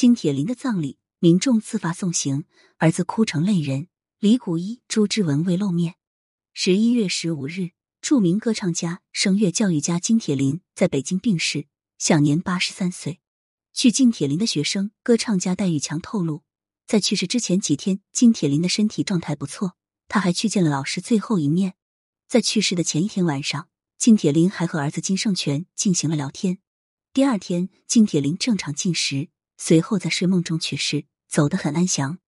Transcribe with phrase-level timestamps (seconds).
[0.00, 2.46] 金铁林的葬礼，民众自发送行，
[2.78, 3.88] 儿子哭成泪人。
[4.18, 5.96] 李谷一、朱之文未露面。
[6.54, 11.66] 十一月十五日，著名歌唱家、声乐教育家金铁林在北京病逝，
[11.98, 13.20] 享年八十三岁。
[13.74, 16.44] 据金铁林的学生、歌唱家戴玉强透露，
[16.86, 19.76] 在去世之前几天，金铁林的身体状态不错，
[20.08, 21.74] 他还去见了老师最后一面。
[22.26, 26.56] 在去世的前一天晚上，金铁林还和儿子金圣权进行了聊天。
[27.12, 29.28] 第二天，金铁林正常进食。
[29.62, 32.18] 随后在睡梦中去世，走得很安详。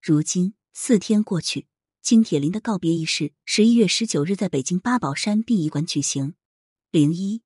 [0.00, 1.66] 如今四天过去，
[2.00, 6.32] 金铁林的告别仪式十一月十九日在北京八宝山殡仪馆举行。
[6.90, 7.42] 零一，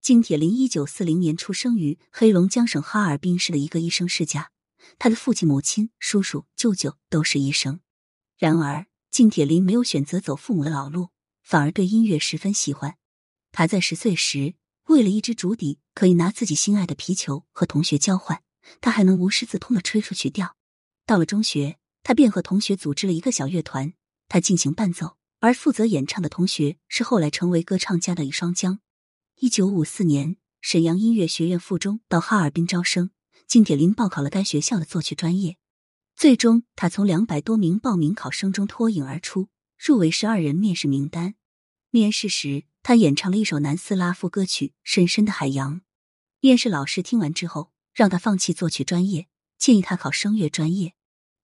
[0.00, 4.52] 金铁林一九四零年出生于黑龙江省哈尔滨市的一个医生世家，
[4.98, 7.80] 他的父亲、母亲、叔叔、舅舅都是医生。
[8.38, 11.10] 然而，金铁林没有选择走父母的老路，
[11.42, 12.96] 反而对音乐十分喜欢。
[13.52, 14.54] 他在十岁时，
[14.86, 18.42] 为了一支竹笛，可以拿自己心爱的皮球和同学交换。
[18.80, 20.56] 他还能无师自通的吹出曲调。
[21.06, 23.94] 到了中学，他便和同学组织了一个小乐团，
[24.28, 28.80] 他进行伴奏，而负责演唱的同学是后来成为歌唱家的李双江。
[29.40, 33.10] 一九五四年，沈阳音乐学院附中到哈尔滨招生，
[33.46, 35.56] 金铁林报考了该学校的作曲专业。
[36.14, 41.36] 最终，他从两百多名报名考生中脱颖而出，入围十二人面试名单。
[41.90, 45.76] 面试时，他演唱了一首南斯拉夫歌曲《深深的海洋》。
[46.40, 47.72] 面试老师听完之后。
[47.98, 49.26] 让他放弃作曲专业，
[49.58, 50.94] 建议他考声乐专业。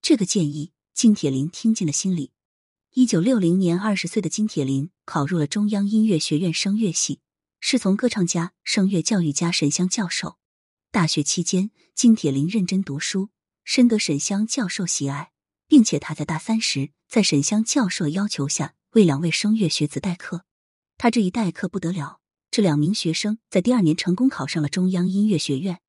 [0.00, 2.32] 这个建议，金铁霖听进了心里。
[2.94, 7.20] 一九六零年，二十岁的金铁霖考入了中央音乐学院声乐系，
[7.60, 10.38] 师从歌唱家、声乐教育家沈湘教授。
[10.90, 13.28] 大学期间，金铁霖认真读书，
[13.62, 15.32] 深得沈湘教授喜爱，
[15.66, 20.46] 并且他在大三时，在沈湘教授要求下，为两位声乐学子代课。
[20.96, 25.82] 他这一代课不得了，这两名学生在第二年成功考上了中央音乐学院。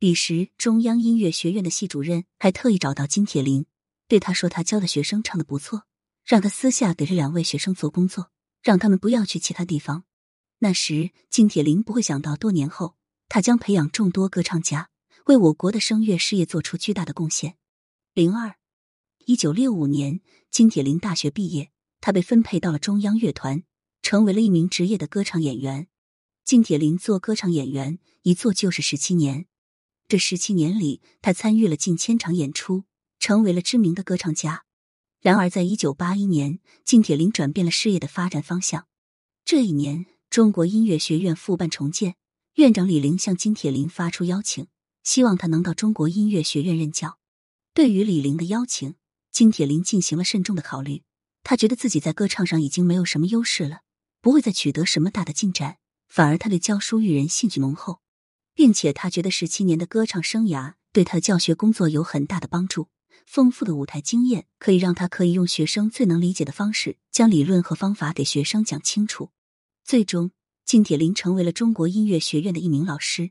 [0.00, 3.66] 彼时，中央音乐学院的系主任还特意找到金铁霖，
[4.08, 5.84] 对他说：“他教的学生唱的不错，
[6.24, 8.30] 让他私下给这两位学生做工作，
[8.62, 10.04] 让他们不要去其他地方。”
[10.60, 12.96] 那时，金铁霖不会想到，多年后
[13.28, 14.88] 他将培养众多歌唱家，
[15.26, 17.58] 为我国的声乐事业做出巨大的贡献。
[18.14, 18.54] 零二，
[19.26, 23.64] 一九六五年，金铁霖大学毕业，他被分配到了中央乐团，
[24.00, 25.88] 成为了一名职业的歌唱演员。
[26.42, 29.44] 金铁霖做歌唱演员，一做就是十七年。
[30.10, 32.82] 这十七年里，他参与了近千场演出，
[33.20, 34.64] 成为了知名的歌唱家。
[35.20, 38.88] 然而，在一九八一年，金铁霖转变了事业的发展方向。
[39.44, 42.16] 这一年，中国音乐学院复办重建，
[42.54, 44.66] 院长李玲向金铁霖发出邀请，
[45.04, 47.20] 希望他能到中国音乐学院任教。
[47.72, 48.96] 对于李玲的邀请，
[49.30, 51.04] 金铁霖进行了慎重的考虑。
[51.44, 53.82] 他觉得自己在歌唱上已经没有什么优势了，
[54.20, 55.76] 不会再取得什么大的进展，
[56.08, 58.00] 反而他对教书育人兴趣浓厚。
[58.54, 62.88] 并且他觉得十七年的歌唱生涯对他的教学工作有很大的帮助，
[63.26, 69.30] 丰富的舞台经验可以让他可以用学生最能理解的方式将理论和方法给学生讲清楚。
[69.84, 70.32] 最终，
[70.64, 73.30] 金铁霖成为了中国音乐学院的一名老师，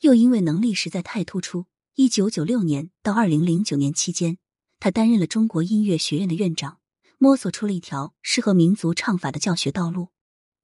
[0.00, 4.38] 又因为能力实在太突出，一九九六年到二零零九年期间，
[4.78, 6.78] 他担任了中国音乐学院的院长，
[7.16, 10.08] 摸索出了一条适合民族唱法的教学道路。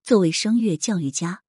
[0.02, 1.42] 作为声乐教育家，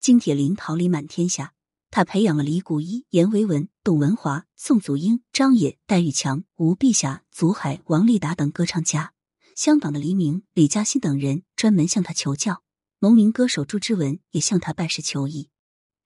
[0.00, 1.53] 金铁霖桃李满天下。
[1.96, 9.12] 他培养了李谷一、阎维文、董文华、宋祖英、张也、戴玉强、吴碧霞、祖海、王立达等歌唱家。
[9.54, 12.64] 香港的黎明、李嘉欣等人专门向他求教。
[12.98, 15.50] 农民歌手朱之文也向他拜师求艺。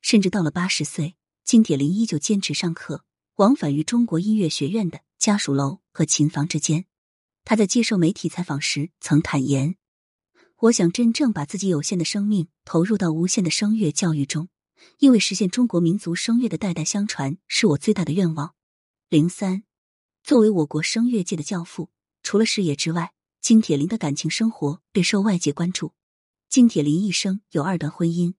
[0.03, 3.07] 甚至到了八十岁，金铁霖依旧坚持上课，
[3.37, 6.85] 往返于中国音乐学院的家属楼和琴房之间。
[7.47, 9.77] 他在接受媒体采访时曾坦言
[10.69, 14.51] ：“我想真正把自己有限的生命投入到无限的声乐教育中。”
[14.99, 18.55] 因为实现中国民族声乐的代代相传是我最大的愿望。
[19.09, 19.65] 零三，
[20.23, 21.91] 作为我国声乐界的教父，
[22.23, 25.93] 除了事业之外，金铁霖的感情生活备受外界关注。
[26.49, 28.35] 金铁林一生有二段婚姻，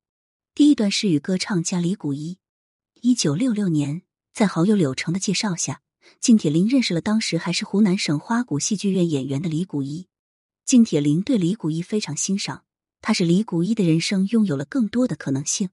[0.54, 2.38] 第一段是与歌唱家李谷一。
[3.02, 4.02] 一九六六年，
[4.34, 5.82] 在好友柳成的介绍下，
[6.20, 10.08] 金铁林认识了当时还是湖南省花鼓戏剧院演员的李谷一。
[10.66, 12.64] 金铁林对李谷一非常欣赏，
[13.02, 15.70] 他使李谷一的人生拥有了更多的可能性。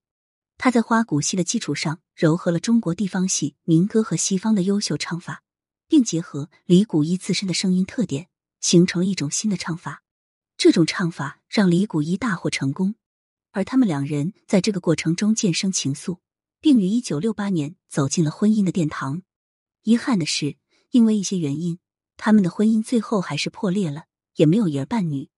[0.59, 5.43] 他在花鼓戏的基础上，糅合了中国地方戏、民歌和西方的优秀唱法，
[5.87, 8.29] 并结合李谷一自身的声音特点，
[8.61, 10.03] 形成了一种新的唱法。
[10.57, 12.95] 这种唱法让李谷一大获成功，
[13.53, 16.19] 而他们两人在这个过程中渐生情愫，
[16.61, 19.23] 并于一九六八年走进了婚姻的殿堂。
[19.83, 20.57] 遗憾的是，
[20.91, 21.79] 因为一些原因，
[22.17, 24.05] 他们的婚姻最后还是破裂了，
[24.37, 25.29] 也没有一儿半女。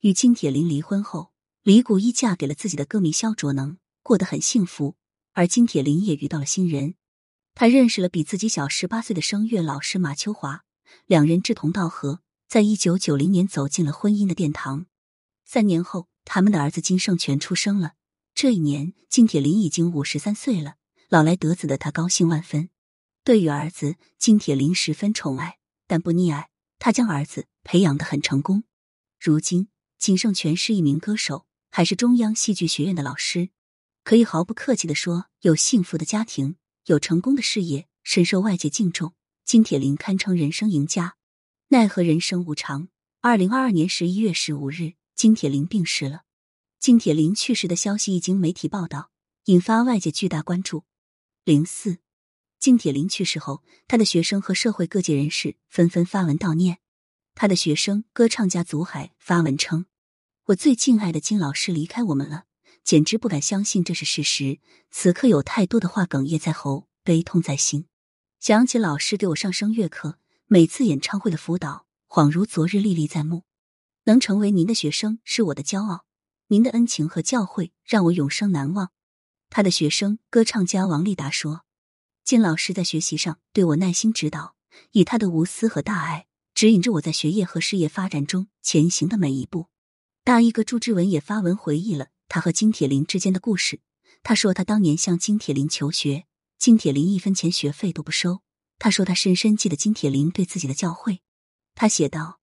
[0.00, 1.32] 与金铁霖离婚后，
[1.62, 3.78] 李谷一嫁给了自己的歌迷肖卓能。
[4.08, 4.96] 过得很幸福，
[5.34, 6.94] 而金铁霖也遇到了新人。
[7.54, 10.64] 他认识了比自己小十八岁的声乐老师马秋华，
[11.04, 14.86] 两人志同道合，在一九九零年走进了婚姻的殿堂。
[15.44, 17.96] 三年后，他们的儿子金圣权出生了。
[18.34, 20.76] 这一年，金铁霖已经五十三岁了，
[21.10, 22.70] 老来得子的他高兴万分。
[23.22, 26.48] 对于儿子，金铁霖十分宠爱，但不溺爱。
[26.78, 28.64] 他将儿子培养的很成功。
[29.20, 29.68] 如今，
[29.98, 33.50] 金圣权是一名歌手，还是中央戏剧学院的老师，
[34.08, 36.56] 可以毫不客气的说，有幸福的家庭。
[36.86, 39.12] 有成功的事业，深受外界敬重。
[39.44, 41.16] 金铁霖堪称人生赢家。
[41.68, 42.88] 奈何人生无常，
[43.20, 46.22] 二零二二年十一月十五日，金铁霖病逝了。
[46.78, 49.10] 金铁霖去世的消息一经媒体报道，
[49.44, 50.84] 引发外界巨大关注。
[51.44, 51.98] 零四，
[52.58, 56.78] 金铁霖去世后，他的学生和社会各界人士纷纷发文悼念。
[57.34, 59.84] 他的学生、歌唱家祖海发文称
[60.48, 62.44] ：“我最敬爱的金老师离开我们了。”
[62.88, 64.60] 简直不敢相信这是事实。
[64.90, 67.84] 此刻有太多的话哽咽在喉，悲痛在心。
[68.40, 73.44] 想起老师给我上声乐课，每次演唱会的辅导，恍如昨日历历在目。
[74.04, 76.06] 能成为您的学生是我的骄傲，
[76.46, 78.90] 您的恩情和教诲让我永生难忘。
[79.50, 81.66] 他的学生歌唱家王丽达说
[82.24, 84.54] ：“金老师在学习上对我耐心指导，
[84.92, 89.66] 以他的无私和大爱指引着我在学业和事业发展中前行的每一步。”
[90.24, 92.06] 大一哥朱之文也发文回忆了。
[92.28, 93.80] 他和金铁林之间的故事。
[94.22, 96.26] 他说，他当年向金铁林求学，
[96.58, 98.42] 金铁林一分钱学费都不收。
[98.78, 101.20] 他说，他深深记得金铁林对自己的教诲。
[101.74, 102.40] 他写道：“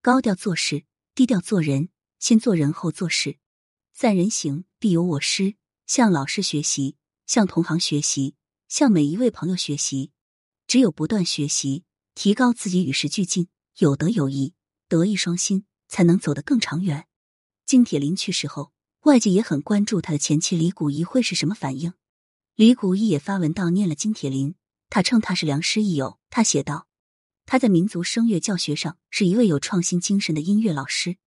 [0.00, 0.84] 高调做事，
[1.14, 1.88] 低调做人，
[2.18, 3.38] 先做人后做事。
[3.92, 5.56] 三人行，必有我师。
[5.86, 6.96] 向老师学习，
[7.26, 8.34] 向同行学习，
[8.68, 10.12] 向每一位朋友学习。
[10.66, 11.84] 只有不断学习，
[12.14, 13.48] 提高自己与时俱进，
[13.78, 14.54] 有德有义，
[14.88, 17.06] 德艺双馨，才能走得更长远。”
[17.66, 18.72] 金铁林去世后。
[19.06, 21.92] 外界也很关注他的前妻李谷一会是什么反应。
[22.56, 24.56] 李谷一也发文悼念了金铁霖，
[24.90, 26.18] 他称他是良师益友。
[26.28, 26.88] 他写道
[27.46, 31.18] ：“他在民族声乐教学上是一位有创新精神的音乐老师，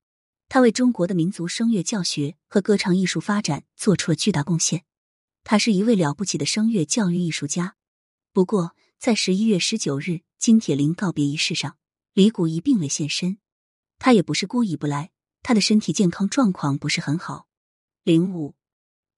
[0.50, 4.84] 他为中国的民族声乐教学和歌唱艺术发展做出了巨大贡献。
[5.46, 7.78] 他是一位了不起的声乐教育艺术家。”
[8.34, 11.78] 不过，在十一月十九日金铁霖告别仪式上，
[12.12, 13.38] 李谷一并未现身。
[14.00, 15.12] 他也不是故意不来，
[15.44, 17.48] 他的身体健康状况不是很好。
[18.06, 18.56] 零五，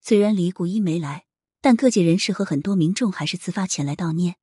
[0.02, 1.26] 虽然李谷一没来，
[1.62, 4.38] 但各界人士和很多民众还是自发前来悼念。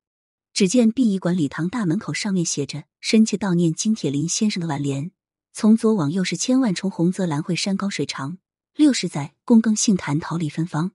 [0.53, 5.11] 只见殡仪馆礼堂大门口上面写着“深切悼念金铁林先生”的挽联，
[5.51, 8.37] 从左往右是“千万重红泽兰惠山高水长，
[8.75, 10.93] 六十载躬耕杏坛桃李芬芳”。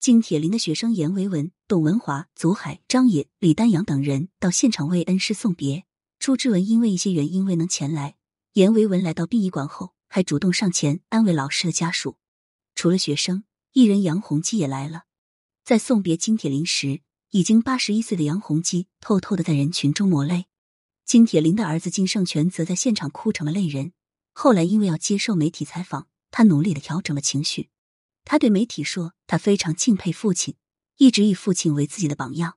[0.00, 5.84] 金铁林的学生严维文、董文华、祖海、张野、李丹阳等人到现场为恩师送别。
[6.18, 8.16] 朱之文因为一些原因未能前来，
[8.54, 12.16] 严维文来到殡仪馆后，还主动上前安慰老师的家属。
[12.80, 15.02] 除了学生，艺人杨洪基也来了。
[15.62, 20.46] 在送别金铁霖时，已经八十一岁的杨洪基偷偷的在人群中抹泪。
[21.04, 23.92] 金铁林的儿子金圣权则在现场哭成了泪人。
[24.32, 27.68] 后来因为要接受媒体采访，他努力的调整了情绪。
[28.24, 30.54] 他对媒体说：“他非常敬佩父亲，
[30.96, 32.56] 一直以父亲为自己的榜样。”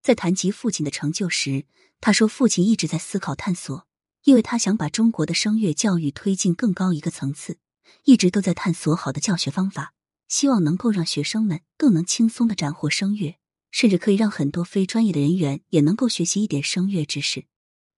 [0.00, 1.66] 在谈及父亲的成就时，
[2.00, 3.86] 他说：“父亲一直在思考探索，
[4.24, 7.58] 因为他想把中国的声乐教育推进更高一个层次。”
[8.04, 9.94] 一直都在探索好的教学方法，
[10.28, 13.36] 希望能够让学生们更能轻松的斩获声乐，
[13.70, 17.46] 甚至可以让很多非专业的人员也能够学习一点声乐知识。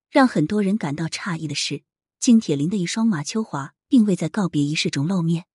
[0.09, 1.83] 让很多人感到诧异的是，
[2.19, 5.45] 金铁林的一双马秋华并未在告别仪式中露面。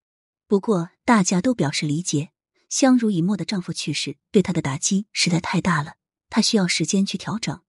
[0.48, 2.30] 不过，大家都表示理解。
[2.68, 5.94] 相濡以沫的丈夫去世，对她的打击实在太大了，
[6.28, 7.60] 她需要时间去调整。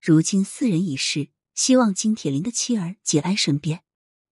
[0.00, 3.82] 如今四人已逝，希望金铁林的妻儿节哀顺变。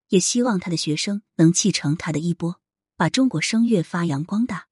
[0.08, 2.60] 也希望他的学生能继承他的衣钵，
[2.96, 4.68] 把中国声乐发扬光大。